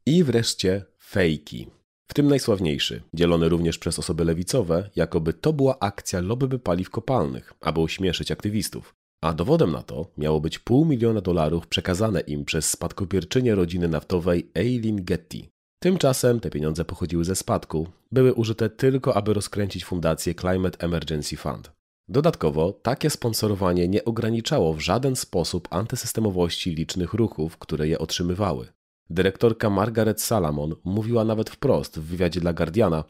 [0.05, 1.67] I wreszcie fejki.
[2.07, 7.53] W tym najsławniejszy, dzielony również przez osoby lewicowe, jakoby to była akcja lobby paliw kopalnych,
[7.61, 8.98] aby ośmieszyć aktywistów.
[9.21, 14.51] A dowodem na to miało być pół miliona dolarów przekazane im przez spadkobierczynię rodziny naftowej
[14.55, 15.41] Eileen Getty.
[15.79, 21.71] Tymczasem te pieniądze pochodziły ze spadku, były użyte tylko, aby rozkręcić fundację Climate Emergency Fund.
[22.09, 28.67] Dodatkowo, takie sponsorowanie nie ograniczało w żaden sposób antysystemowości licznych ruchów, które je otrzymywały.
[29.09, 33.03] Dyrektorka Margaret Salamon mówiła nawet wprost w wywiadzie dla Guardiana: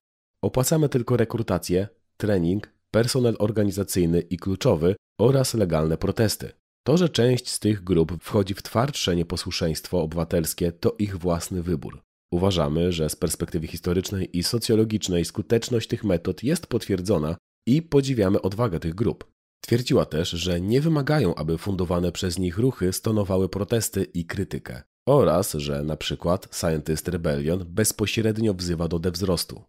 [0.43, 6.51] Opłacamy tylko rekrutację, trening, personel organizacyjny i kluczowy oraz legalne protesty.
[6.83, 12.01] To, że część z tych grup wchodzi w twardsze nieposłuszeństwo obywatelskie, to ich własny wybór.
[12.31, 17.35] Uważamy, że z perspektywy historycznej i socjologicznej skuteczność tych metod jest potwierdzona
[17.67, 19.31] i podziwiamy odwagę tych grup.
[19.61, 25.53] Twierdziła też, że nie wymagają, aby fundowane przez nich ruchy stonowały protesty i krytykę, oraz
[25.53, 29.63] że na przykład Scientist Rebellion bezpośrednio wzywa do dewzrostu.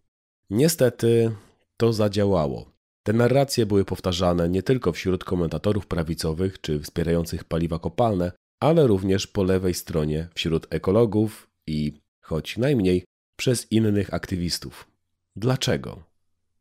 [0.49, 1.35] Niestety
[1.77, 2.71] to zadziałało.
[3.03, 9.27] Te narracje były powtarzane nie tylko wśród komentatorów prawicowych czy wspierających paliwa kopalne, ale również
[9.27, 14.87] po lewej stronie wśród ekologów i choć najmniej, przez innych aktywistów.
[15.35, 16.03] Dlaczego?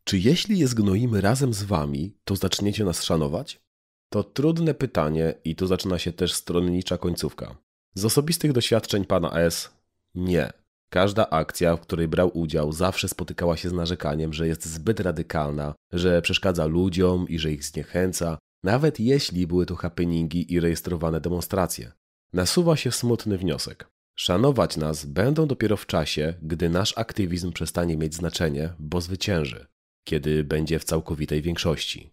[0.04, 3.60] Czy jeśli je zgnoimy razem z wami, to zaczniecie nas szanować?
[4.08, 7.56] To trudne pytanie i tu zaczyna się też stronnicza końcówka.
[7.94, 9.70] Z osobistych doświadczeń pana S.
[10.14, 10.52] Nie.
[10.92, 15.74] Każda akcja, w której brał udział, zawsze spotykała się z narzekaniem, że jest zbyt radykalna,
[15.92, 21.92] że przeszkadza ludziom i że ich zniechęca, nawet jeśli były to happeningi i rejestrowane demonstracje.
[22.32, 23.88] Nasuwa się smutny wniosek.
[24.16, 29.66] Szanować nas będą dopiero w czasie, gdy nasz aktywizm przestanie mieć znaczenie, bo zwycięży,
[30.04, 32.10] kiedy będzie w całkowitej większości.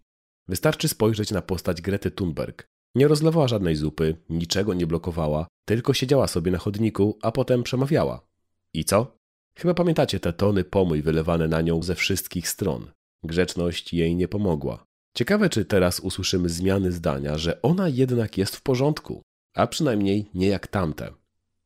[0.48, 2.68] Wystarczy spojrzeć na postać Grety Thunberg.
[2.96, 8.27] Nie rozlewała żadnej zupy, niczego nie blokowała, tylko siedziała sobie na chodniku, a potem przemawiała.
[8.74, 9.18] I co?
[9.58, 12.92] Chyba pamiętacie te tony pomój wylewane na nią ze wszystkich stron.
[13.24, 14.86] Grzeczność jej nie pomogła.
[15.16, 19.22] Ciekawe, czy teraz usłyszymy zmiany zdania, że ona jednak jest w porządku,
[19.56, 21.14] a przynajmniej nie jak tamte.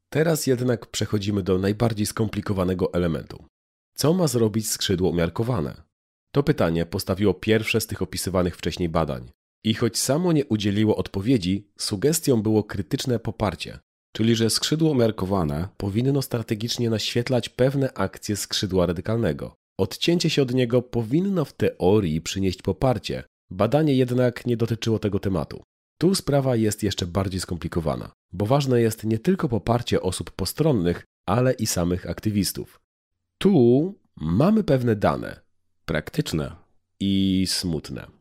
[0.10, 3.46] Teraz jednak przechodzimy do najbardziej skomplikowanego elementu.
[3.96, 5.82] Co ma zrobić skrzydło umiarkowane?
[6.32, 9.32] To pytanie postawiło pierwsze z tych opisywanych wcześniej badań.
[9.64, 13.80] I choć samo nie udzieliło odpowiedzi, sugestią było krytyczne poparcie,
[14.12, 19.56] czyli że skrzydło umiarkowane powinno strategicznie naświetlać pewne akcje skrzydła radykalnego.
[19.78, 25.64] Odcięcie się od niego powinno w teorii przynieść poparcie, badanie jednak nie dotyczyło tego tematu.
[25.98, 31.54] Tu sprawa jest jeszcze bardziej skomplikowana, bo ważne jest nie tylko poparcie osób postronnych, ale
[31.54, 32.80] i samych aktywistów.
[33.38, 35.40] Tu mamy pewne dane,
[35.86, 36.56] praktyczne
[37.00, 38.21] i smutne.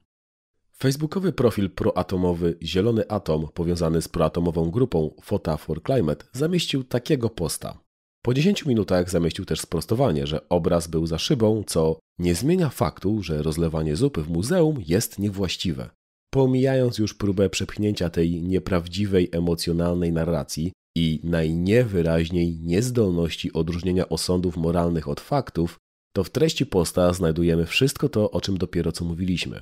[0.82, 7.80] Facebookowy profil proatomowy Zielony Atom, powiązany z proatomową grupą Fota for Climate, zamieścił takiego posta.
[8.24, 13.22] Po 10 minutach zamieścił też sprostowanie, że obraz był za szybą, co nie zmienia faktu,
[13.22, 15.90] że rozlewanie zupy w muzeum jest niewłaściwe.
[16.30, 25.20] Pomijając już próbę przepchnięcia tej nieprawdziwej emocjonalnej narracji i najniewyraźniej niezdolności odróżnienia osądów moralnych od
[25.20, 25.78] faktów,
[26.14, 29.60] to w treści posta znajdujemy wszystko to, o czym dopiero co mówiliśmy.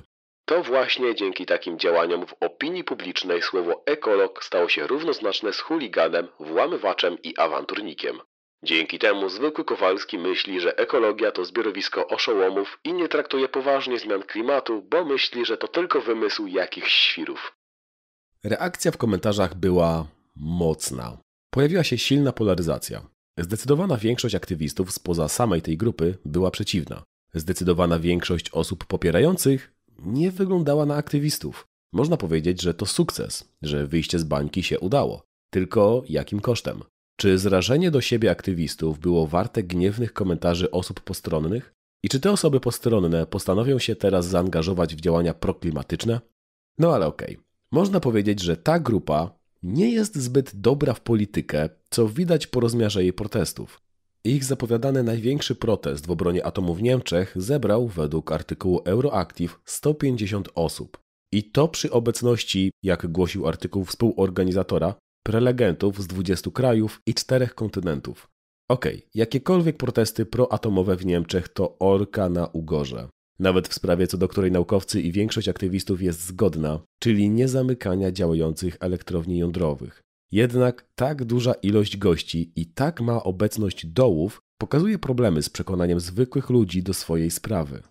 [0.49, 6.27] To właśnie dzięki takim działaniom w opinii publicznej słowo ekolog stało się równoznaczne z chuliganem,
[6.39, 8.19] włamywaczem i awanturnikiem.
[8.63, 14.23] Dzięki temu zwykły Kowalski myśli, że ekologia to zbiorowisko oszołomów i nie traktuje poważnie zmian
[14.23, 17.55] klimatu, bo myśli, że to tylko wymysł jakichś świrów.
[18.43, 21.17] Reakcja w komentarzach była mocna.
[21.49, 23.01] Pojawiła się silna polaryzacja.
[23.37, 27.03] Zdecydowana większość aktywistów spoza samej tej grupy była przeciwna.
[27.33, 31.67] Zdecydowana większość osób popierających nie wyglądała na aktywistów.
[31.93, 35.23] Można powiedzieć, że to sukces, że wyjście z bańki się udało.
[35.49, 36.83] Tylko jakim kosztem?
[37.19, 41.73] Czy zrażenie do siebie aktywistów było warte gniewnych komentarzy osób postronnych?
[42.03, 46.21] I czy te osoby postronne postanowią się teraz zaangażować w działania proklimatyczne?
[46.77, 47.35] No ale okej.
[47.35, 47.45] Okay.
[47.71, 53.03] Można powiedzieć, że ta grupa nie jest zbyt dobra w politykę, co widać po rozmiarze
[53.03, 53.81] jej protestów.
[54.23, 60.97] Ich zapowiadany największy protest w obronie atomu w Niemczech zebrał według artykułu Euroactiv 150 osób.
[61.33, 68.27] I to przy obecności, jak głosił artykuł współorganizatora, prelegentów z 20 krajów i czterech kontynentów.
[68.69, 73.09] Okej, okay, jakiekolwiek protesty proatomowe w Niemczech to orka na ugorze.
[73.39, 78.77] Nawet w sprawie, co do której naukowcy i większość aktywistów jest zgodna, czyli niezamykania działających
[78.79, 80.03] elektrowni jądrowych.
[80.31, 86.49] Jednak tak duża ilość gości i tak ma obecność dołów pokazuje problemy z przekonaniem zwykłych
[86.49, 87.81] ludzi do swojej sprawy.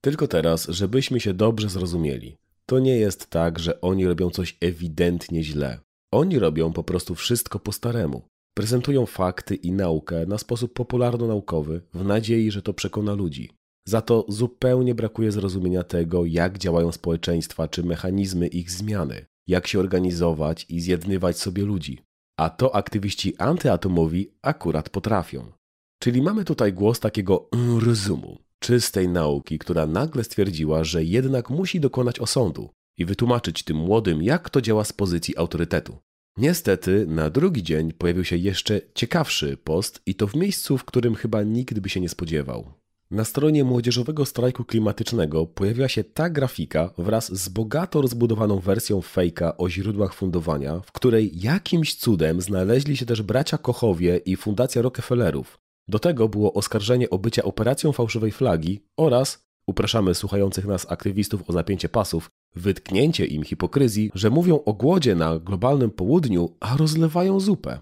[0.00, 5.42] Tylko teraz, żebyśmy się dobrze zrozumieli, to nie jest tak, że oni robią coś ewidentnie
[5.42, 5.80] źle.
[6.12, 8.22] Oni robią po prostu wszystko po staremu.
[8.54, 13.50] Prezentują fakty i naukę na sposób popularno-naukowy w nadziei, że to przekona ludzi.
[13.88, 19.80] Za to zupełnie brakuje zrozumienia tego, jak działają społeczeństwa czy mechanizmy ich zmiany, jak się
[19.80, 21.98] organizować i zjednywać sobie ludzi.
[22.38, 25.52] A to aktywiści antyatomowi akurat potrafią.
[25.98, 27.48] Czyli mamy tutaj głos takiego
[27.86, 34.22] rozumu, czystej nauki, która nagle stwierdziła, że jednak musi dokonać osądu i wytłumaczyć tym młodym,
[34.22, 35.98] jak to działa z pozycji autorytetu.
[36.36, 41.14] Niestety, na drugi dzień pojawił się jeszcze ciekawszy post i to w miejscu, w którym
[41.14, 42.72] chyba nikt by się nie spodziewał.
[43.10, 49.56] Na stronie młodzieżowego strajku klimatycznego pojawiła się ta grafika wraz z bogato rozbudowaną wersją fejka
[49.56, 55.58] o źródłach fundowania, w której jakimś cudem znaleźli się też bracia Kochowie i Fundacja Rockefellerów.
[55.88, 61.52] Do tego było oskarżenie o bycie operacją fałszywej flagi oraz, upraszamy słuchających nas aktywistów o
[61.52, 67.80] zapięcie pasów, wytknięcie im hipokryzji, że mówią o głodzie na globalnym południu, a rozlewają zupę.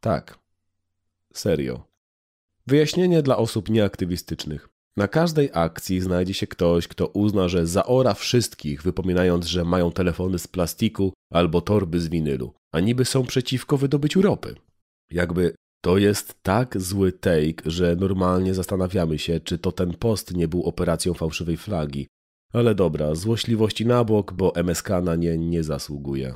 [0.00, 0.38] Tak.
[1.34, 1.93] Serio.
[2.66, 4.68] Wyjaśnienie dla osób nieaktywistycznych.
[4.96, 10.38] Na każdej akcji znajdzie się ktoś, kto uzna, że zaora wszystkich, wypominając, że mają telefony
[10.38, 14.54] z plastiku albo torby z winylu, a niby są przeciwko wydobyciu ropy.
[15.10, 20.48] Jakby to jest tak zły take, że normalnie zastanawiamy się, czy to ten post nie
[20.48, 22.06] był operacją fałszywej flagi.
[22.52, 26.34] Ale dobra, złośliwości na bok, bo MSK na nie nie zasługuje.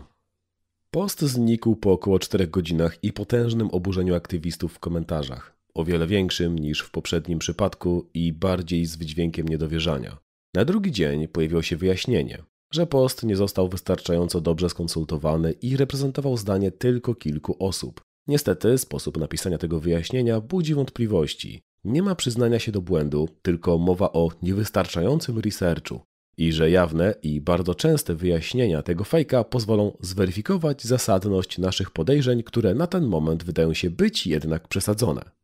[0.91, 6.59] Post znikł po około 4 godzinach i potężnym oburzeniu aktywistów w komentarzach o wiele większym
[6.59, 10.19] niż w poprzednim przypadku i bardziej z wydźwiękiem niedowierzania.
[10.55, 16.37] Na drugi dzień pojawiło się wyjaśnienie, że post nie został wystarczająco dobrze skonsultowany i reprezentował
[16.37, 18.01] zdanie tylko kilku osób.
[18.29, 21.61] Niestety sposób napisania tego wyjaśnienia budzi wątpliwości.
[21.85, 26.01] Nie ma przyznania się do błędu, tylko mowa o niewystarczającym researchu
[26.39, 32.75] i że jawne i bardzo częste wyjaśnienia tego fejka pozwolą zweryfikować zasadność naszych podejrzeń, które
[32.75, 35.38] na ten moment wydają się być jednak przesadzone.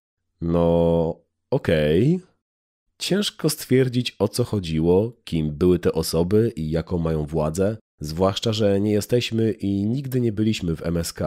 [0.44, 2.14] No, okej.
[2.14, 2.26] Okay.
[2.98, 8.80] Ciężko stwierdzić o co chodziło, kim były te osoby i jaką mają władzę, zwłaszcza, że
[8.80, 11.20] nie jesteśmy i nigdy nie byliśmy w MSK.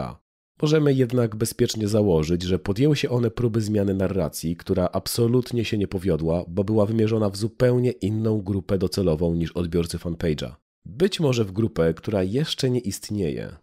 [0.62, 5.88] Możemy jednak bezpiecznie założyć, że podjęły się one próby zmiany narracji, która absolutnie się nie
[5.88, 10.54] powiodła, bo była wymierzona w zupełnie inną grupę docelową niż odbiorcy fanpage'a.
[10.84, 13.56] Być może w grupę, która jeszcze nie istnieje.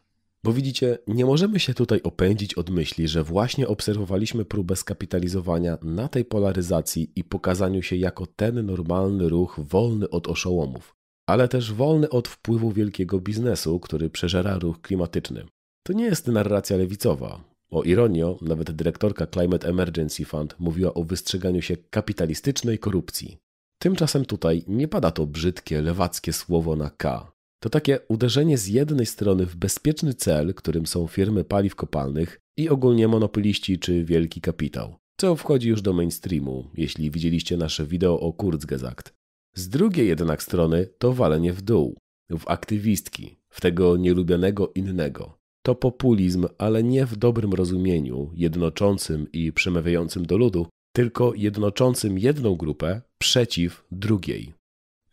[0.45, 6.07] Bo widzicie, nie możemy się tutaj opędzić od myśli, że właśnie obserwowaliśmy próbę skapitalizowania na
[6.07, 10.95] tej polaryzacji i pokazaniu się jako ten normalny ruch wolny od oszołomów,
[11.29, 15.45] ale też wolny od wpływu wielkiego biznesu, który przeżera ruch klimatyczny.
[15.83, 17.43] To nie jest narracja lewicowa.
[17.71, 23.37] O ironio, nawet dyrektorka Climate Emergency Fund mówiła o wystrzeganiu się kapitalistycznej korupcji.
[23.79, 27.34] Tymczasem tutaj nie pada to brzydkie, lewackie słowo na K.
[27.59, 32.69] To takie uderzenie z jednej strony w bezpieczny cel, którym są firmy paliw kopalnych, i
[32.69, 38.33] ogólnie monopoliści czy wielki kapitał, co wchodzi już do mainstreamu, jeśli widzieliście nasze wideo o
[38.33, 39.13] Kurzgesagt.
[39.55, 41.97] Z drugiej jednak strony to walenie w dół,
[42.29, 45.37] w aktywistki, w tego nielubionego innego.
[45.65, 52.55] To populizm, ale nie w dobrym rozumieniu, jednoczącym i przemawiającym do ludu, tylko jednoczącym jedną
[52.55, 54.53] grupę przeciw drugiej.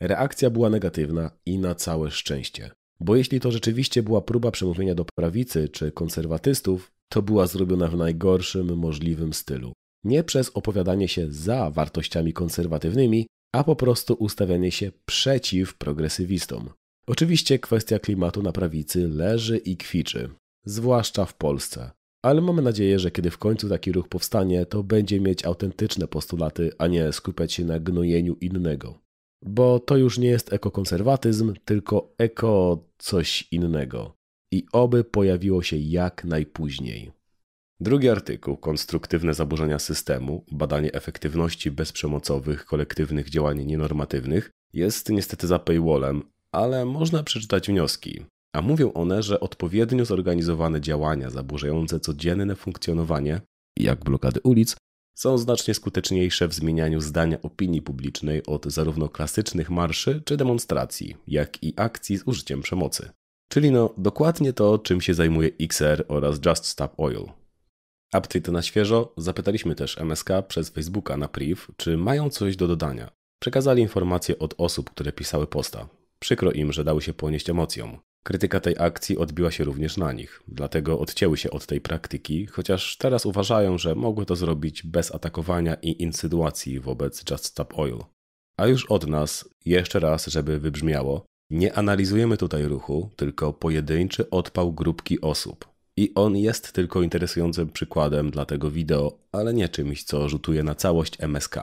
[0.03, 2.71] Reakcja była negatywna i na całe szczęście.
[3.01, 7.97] Bo jeśli to rzeczywiście była próba przemówienia do prawicy czy konserwatystów, to była zrobiona w
[7.97, 9.73] najgorszym możliwym stylu.
[10.05, 16.71] Nie przez opowiadanie się za wartościami konserwatywnymi, a po prostu ustawianie się przeciw progresywistom.
[17.07, 20.31] Oczywiście kwestia klimatu na prawicy leży i kwiczy,
[20.65, 21.91] zwłaszcza w Polsce.
[22.23, 26.71] Ale mamy nadzieję, że kiedy w końcu taki ruch powstanie, to będzie mieć autentyczne postulaty,
[26.79, 29.03] a nie skupiać się na gnojeniu innego.
[29.43, 34.15] Bo to już nie jest ekokonserwatyzm, tylko eko coś innego.
[34.53, 37.13] I oby pojawiło się jak najpóźniej.
[37.81, 46.23] Drugi artykuł, Konstruktywne zaburzenia systemu, badanie efektywności bezprzemocowych, kolektywnych działań nienormatywnych, jest niestety za paywallem,
[46.53, 48.25] ale można przeczytać wnioski.
[48.55, 53.41] A mówią one, że odpowiednio zorganizowane działania zaburzające codzienne funkcjonowanie,
[53.79, 54.77] jak blokady ulic,
[55.15, 61.63] są znacznie skuteczniejsze w zmienianiu zdania opinii publicznej od zarówno klasycznych marszy czy demonstracji, jak
[61.63, 63.11] i akcji z użyciem przemocy.
[63.49, 67.25] Czyli no dokładnie to, czym się zajmuje XR oraz Just Stop Oil.
[68.19, 73.11] Update na świeżo, zapytaliśmy też MSK przez Facebooka na priv, czy mają coś do dodania.
[73.39, 75.89] Przekazali informacje od osób, które pisały posta.
[76.19, 77.99] Przykro im, że dały się ponieść emocjom.
[78.23, 82.97] Krytyka tej akcji odbiła się również na nich, dlatego odcięły się od tej praktyki, chociaż
[82.97, 87.99] teraz uważają, że mogły to zrobić bez atakowania i insynuacji wobec Just Stop Oil.
[88.57, 94.73] A już od nas, jeszcze raz, żeby wybrzmiało, nie analizujemy tutaj ruchu, tylko pojedynczy odpał
[94.73, 95.69] grupki osób.
[95.97, 100.75] I on jest tylko interesującym przykładem dla tego wideo, ale nie czymś, co rzutuje na
[100.75, 101.57] całość MSK.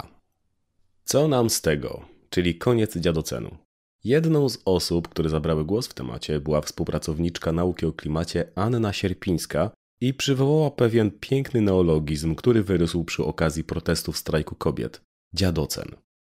[1.04, 2.06] Co nam z tego?
[2.30, 3.58] Czyli koniec dziadocenu.
[4.04, 9.72] Jedną z osób, które zabrały głos w temacie, była współpracowniczka nauki o klimacie Anna Sierpińska
[10.02, 15.02] i przywołała pewien piękny neologizm, który wyrósł przy okazji protestów strajku kobiet
[15.34, 15.96] dziadocen.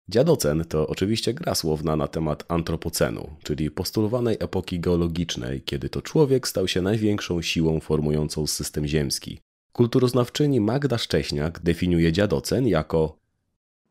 [0.08, 6.48] Dziadocen to oczywiście gra słowna na temat antropocenu, czyli postulowanej epoki geologicznej, kiedy to człowiek
[6.48, 9.40] stał się największą siłą formującą system ziemski.
[9.72, 13.19] Kulturoznawczyni Magda Szcześniak definiuje dziadocen jako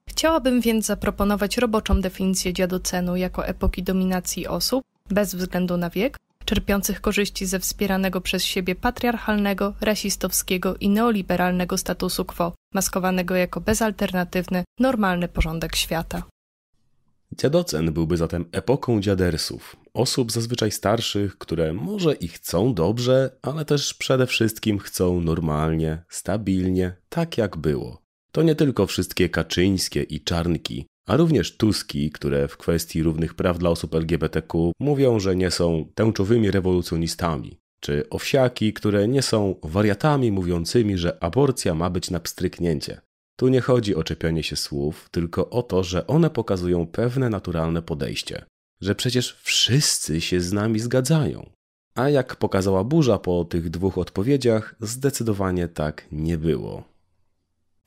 [0.09, 7.01] Chciałabym więc zaproponować roboczą definicję dziadocenu jako epoki dominacji osób, bez względu na wiek, czerpiących
[7.01, 15.27] korzyści ze wspieranego przez siebie patriarchalnego, rasistowskiego i neoliberalnego statusu quo, maskowanego jako bezalternatywny, normalny
[15.27, 16.23] porządek świata.
[17.31, 23.93] Dziadocen byłby zatem epoką dziadersów, osób zazwyczaj starszych, które może i chcą dobrze, ale też
[23.93, 28.08] przede wszystkim chcą normalnie, stabilnie, tak jak było.
[28.31, 33.59] To nie tylko wszystkie Kaczyńskie i Czarnki, a również Tuski, które w kwestii równych praw
[33.59, 40.31] dla osób LGBTQ mówią, że nie są tęczowymi rewolucjonistami, czy owsiaki, które nie są wariatami
[40.31, 43.01] mówiącymi, że aborcja ma być na pstryknięcie.
[43.35, 47.81] Tu nie chodzi o czepianie się słów, tylko o to, że one pokazują pewne naturalne
[47.81, 48.45] podejście,
[48.81, 51.49] że przecież wszyscy się z nami zgadzają.
[51.95, 56.83] A jak pokazała burza po tych dwóch odpowiedziach, zdecydowanie tak nie było.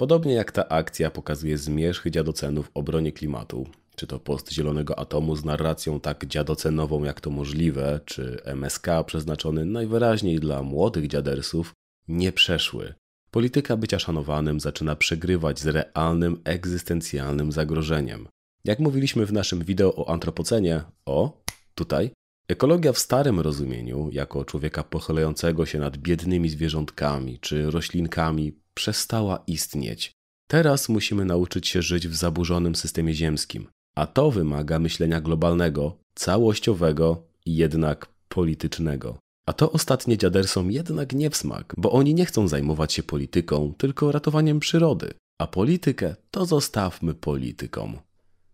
[0.02, 5.36] Podobnie jak ta akcja pokazuje zmierzch dziadocenów w obronie klimatu, czy to post Zielonego Atomu
[5.36, 11.72] z narracją tak dziadocenową jak to możliwe, czy MSK przeznaczony najwyraźniej dla młodych dziadersów,
[12.08, 12.94] nie przeszły.
[13.30, 18.28] Polityka bycia szanowanym zaczyna przegrywać z realnym, egzystencjalnym zagrożeniem.
[18.64, 21.42] Jak mówiliśmy w naszym wideo o antropocenie, o,
[21.74, 22.10] tutaj,
[22.48, 30.12] ekologia w starym rozumieniu, jako człowieka pochylającego się nad biednymi zwierzątkami czy roślinkami, przestała istnieć.
[30.46, 37.22] Teraz musimy nauczyć się żyć w zaburzonym systemie ziemskim, a to wymaga myślenia globalnego, całościowego
[37.46, 39.18] i jednak politycznego.
[39.46, 43.74] A to ostatnie dziadersom jednak nie w smak, bo oni nie chcą zajmować się polityką,
[43.78, 45.14] tylko ratowaniem przyrody.
[45.38, 47.98] A politykę to zostawmy politykom.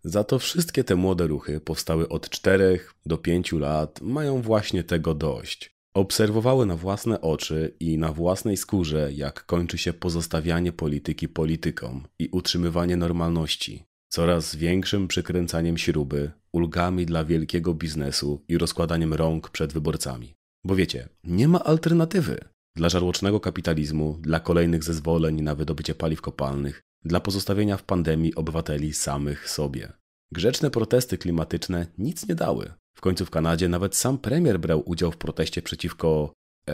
[0.03, 5.15] Za to wszystkie te młode ruchy powstały od 4 do 5 lat, mają właśnie tego
[5.15, 5.78] dość.
[5.99, 12.29] Obserwowały na własne oczy i na własnej skórze, jak kończy się pozostawianie polityki politykom i
[12.31, 20.35] utrzymywanie normalności, coraz większym przykręcaniem śruby, ulgami dla wielkiego biznesu i rozkładaniem rąk przed wyborcami.
[20.65, 22.39] Bo wiecie, nie ma alternatywy
[22.75, 28.93] dla żarłocznego kapitalizmu, dla kolejnych zezwoleń na wydobycie paliw kopalnych, dla pozostawienia w pandemii obywateli
[28.93, 29.93] samych sobie.
[30.31, 32.71] Grzeczne protesty klimatyczne nic nie dały.
[32.99, 36.33] W końcu w Kanadzie nawet sam premier brał udział w proteście przeciwko
[36.69, 36.73] e,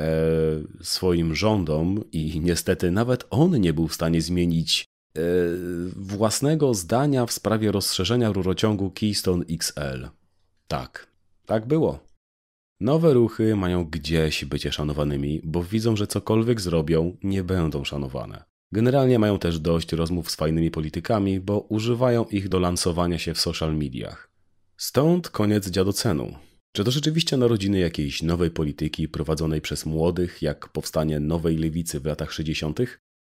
[0.82, 4.86] swoim rządom i niestety nawet on nie był w stanie zmienić
[5.18, 5.22] e,
[5.96, 10.10] własnego zdania w sprawie rozszerzenia rurociągu Keystone XL.
[10.68, 11.08] Tak,
[11.46, 12.00] tak było.
[12.80, 18.44] Nowe ruchy mają gdzieś bycie szanowanymi, bo widzą, że cokolwiek zrobią, nie będą szanowane.
[18.74, 23.42] Generalnie mają też dość rozmów z fajnymi politykami, bo używają ich do lansowania się w
[23.42, 24.35] social mediach.
[24.78, 26.36] Stąd koniec dziadocenu.
[26.72, 32.06] Czy to rzeczywiście narodziny jakiejś nowej polityki prowadzonej przez młodych, jak powstanie nowej lewicy w
[32.06, 32.80] latach 60.?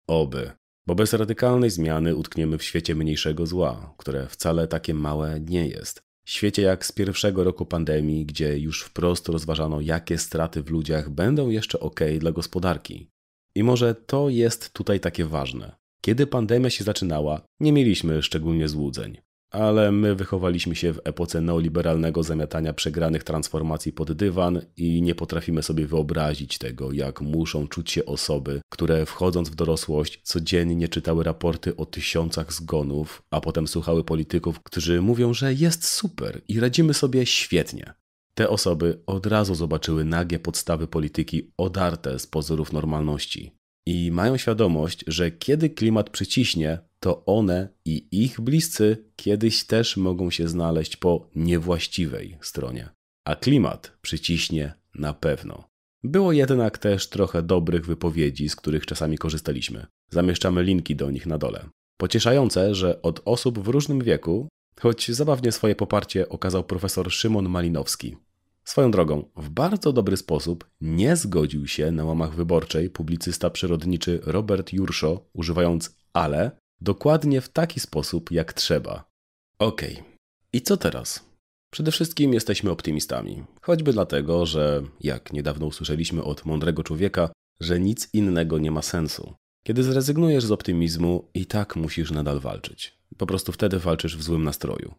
[0.08, 0.52] Oby.
[0.88, 6.02] Bo bez radykalnej zmiany utkniemy w świecie mniejszego zła, które wcale takie małe nie jest.
[6.26, 11.50] Świecie jak z pierwszego roku pandemii, gdzie już wprost rozważano, jakie straty w ludziach będą
[11.50, 13.10] jeszcze ok dla gospodarki.
[13.56, 15.76] I może to jest tutaj takie ważne.
[16.02, 19.18] Kiedy pandemia się zaczynała, nie mieliśmy szczególnie złudzeń.
[19.54, 25.64] Ale my wychowaliśmy się w epoce neoliberalnego zamiatania przegranych transformacji pod dywan i nie potrafimy
[25.64, 31.76] sobie wyobrazić tego, jak muszą czuć się osoby, które wchodząc w dorosłość codziennie czytały raporty
[31.76, 37.26] o tysiącach zgonów, a potem słuchały polityków, którzy mówią, że jest super i radzimy sobie
[37.26, 37.94] świetnie.
[38.36, 43.52] Te osoby od razu zobaczyły nagie podstawy polityki odarte z pozorów normalności.
[43.86, 50.30] I mają świadomość, że kiedy klimat przyciśnie, to one i ich bliscy kiedyś też mogą
[50.30, 52.90] się znaleźć po niewłaściwej stronie.
[53.26, 55.64] A klimat przyciśnie na pewno.
[56.04, 59.86] Było jednak też trochę dobrych wypowiedzi, z których czasami korzystaliśmy.
[60.10, 61.70] Zamieszczamy linki do nich na dole.
[61.98, 64.48] Pocieszające, że od osób w różnym wieku,
[64.80, 68.18] choć zabawnie swoje poparcie okazał profesor Szymon Malinowski.
[68.64, 74.74] Swoją drogą, w bardzo dobry sposób nie zgodził się na łamach wyborczej publicysta przyrodniczy Robert
[74.74, 76.52] Jurszo, używając ale
[76.82, 79.12] dokładnie w taki sposób, jak trzeba.
[79.60, 80.06] Okej, okay.
[80.54, 81.26] i co teraz?
[81.72, 88.10] Przede wszystkim jesteśmy optymistami, choćby dlatego, że, jak niedawno usłyszeliśmy od mądrego człowieka, że nic
[88.14, 89.34] innego nie ma sensu.
[89.64, 92.98] Kiedy zrezygnujesz z optymizmu, i tak musisz nadal walczyć.
[93.18, 94.94] Po prostu wtedy walczysz w złym nastroju.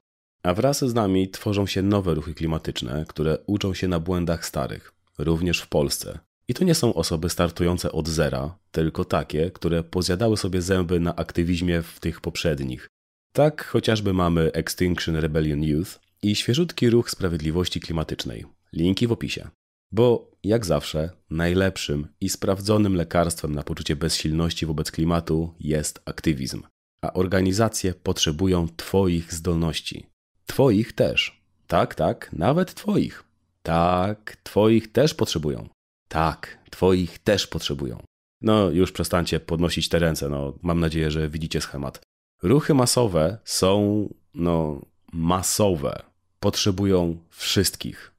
[0.44, 4.92] A wraz z nami tworzą się nowe ruchy klimatyczne, które uczą się na błędach starych,
[5.18, 6.18] również w Polsce.
[6.48, 11.16] I to nie są osoby startujące od zera, tylko takie, które pozjadały sobie zęby na
[11.16, 12.88] aktywizmie w tych poprzednich.
[13.32, 18.44] Tak chociażby mamy Extinction Rebellion Youth i świeżutki ruch sprawiedliwości klimatycznej.
[18.72, 19.48] Linki w opisie.
[19.92, 26.62] Bo, jak zawsze, najlepszym i sprawdzonym lekarstwem na poczucie bezsilności wobec klimatu jest aktywizm.
[27.02, 30.13] A organizacje potrzebują Twoich zdolności.
[30.46, 31.42] Twoich też.
[31.66, 33.24] Tak, tak, nawet Twoich.
[33.62, 35.68] Tak, Twoich też potrzebują.
[36.08, 38.02] Tak, Twoich też potrzebują.
[38.40, 42.00] No, już przestańcie podnosić te ręce, no, mam nadzieję, że widzicie schemat.
[42.42, 44.80] Ruchy masowe są, no,
[45.12, 46.02] masowe.
[46.40, 48.12] Potrzebują wszystkich.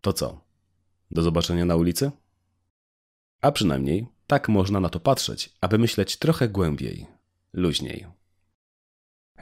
[0.00, 0.40] To co?
[1.10, 2.10] Do zobaczenia na ulicy?
[3.40, 7.06] A przynajmniej tak można na to patrzeć, aby myśleć trochę głębiej,
[7.52, 8.06] luźniej.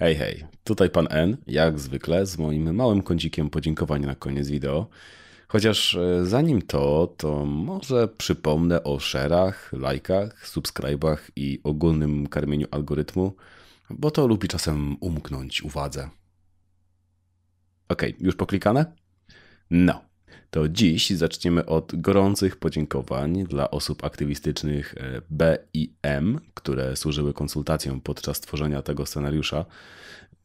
[0.03, 4.87] Hej, hej, tutaj pan N, jak zwykle, z moim małym kącikiem podziękowania na koniec wideo.
[5.49, 13.37] Chociaż e, zanim to, to może przypomnę o szerach, lajkach, subskrybach i ogólnym karmieniu algorytmu,
[13.91, 16.11] bo to lubi czasem umknąć uwadze.
[17.89, 18.93] Ok, już poklikane?
[19.71, 20.01] No,
[20.53, 27.35] to dziś zaczniemy od gorących podziękowań dla osób aktywistycznych e, B i M, które służyły
[27.35, 29.65] konsultacjom podczas tworzenia tego scenariusza.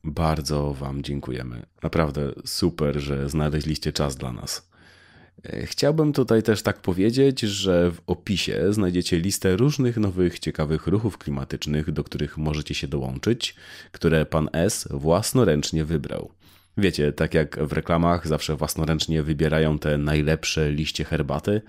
[0.03, 1.65] Bardzo Wam dziękujemy.
[1.83, 4.69] Naprawdę super, że znaleźliście czas dla nas.
[5.43, 11.17] E, chciałbym tutaj też tak powiedzieć, że w opisie znajdziecie listę różnych nowych, ciekawych ruchów
[11.17, 13.55] klimatycznych, do których możecie się dołączyć,
[13.91, 16.36] które pan S własnoręcznie wybrał.
[16.77, 21.61] Wiecie, tak jak w reklamach zawsze własnoręcznie wybierają te najlepsze liście herbaty,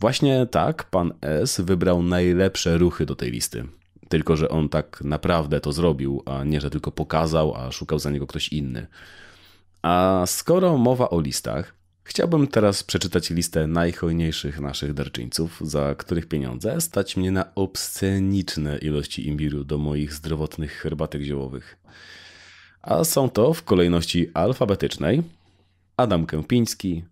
[0.00, 3.64] właśnie tak pan S wybrał najlepsze ruchy do tej listy.
[4.08, 8.10] Tylko, że on tak naprawdę to zrobił, a nie, że tylko pokazał, a szukał za
[8.10, 8.86] niego ktoś inny.
[9.82, 16.80] A skoro mowa o listach, chciałbym teraz przeczytać listę najhojniejszych naszych darczyńców, za których pieniądze
[16.80, 21.76] stać mnie na obsceniczne ilości imbiru do moich zdrowotnych herbatek ziołowych
[22.82, 25.22] a są to w kolejności alfabetycznej
[25.96, 27.04] Adam Kępiński,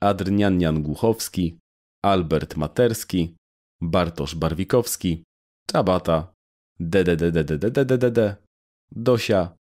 [0.00, 1.58] Adrnian Głuchowski,
[2.02, 3.36] Albert Materski,
[3.80, 5.24] Bartosz Barwikowski,
[5.66, 6.32] Czabata,
[6.80, 8.36] DDDDDDDDD,
[8.92, 9.56] Dosia,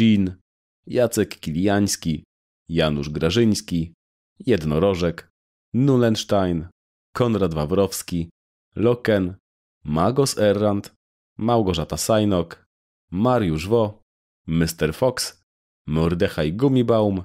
[0.00, 0.36] Jean,
[0.86, 2.24] Jacek Kiliański,
[2.68, 3.92] Janusz Grażyński,
[4.46, 5.28] Jednorożek,
[5.74, 6.68] Nulenstein,
[7.14, 8.30] Konrad Wawrowski,
[8.76, 9.36] Loken,
[9.84, 10.94] Magos Errant,
[11.38, 12.66] Małgorzata Sajnok,
[13.10, 14.02] Mariusz Wo,
[14.48, 14.94] Mr.
[14.94, 15.42] Fox,
[15.86, 17.22] Mordechaj Gumibaum,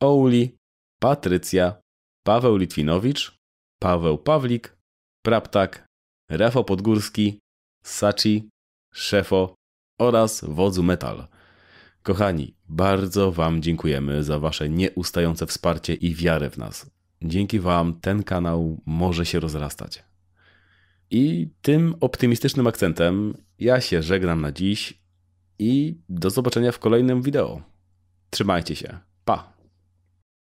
[0.00, 0.56] Ouli,
[1.00, 1.80] Patrycja,
[2.24, 3.38] Paweł Litwinowicz,
[3.82, 4.76] Paweł Pawlik,
[5.24, 5.86] Praptak,
[6.30, 7.38] Rafał Podgórski,
[7.84, 8.48] Sachi,
[8.94, 9.54] Szefo
[10.00, 11.26] oraz Wodzu Metal.
[12.02, 16.90] Kochani, bardzo Wam dziękujemy za Wasze nieustające wsparcie i wiarę w nas.
[17.22, 20.04] Dzięki Wam ten kanał może się rozrastać.
[21.10, 24.99] I tym optymistycznym akcentem ja się żegnam na dziś
[25.60, 27.62] i do zobaczenia w kolejnym wideo.
[28.30, 29.09] Trzymajcie się.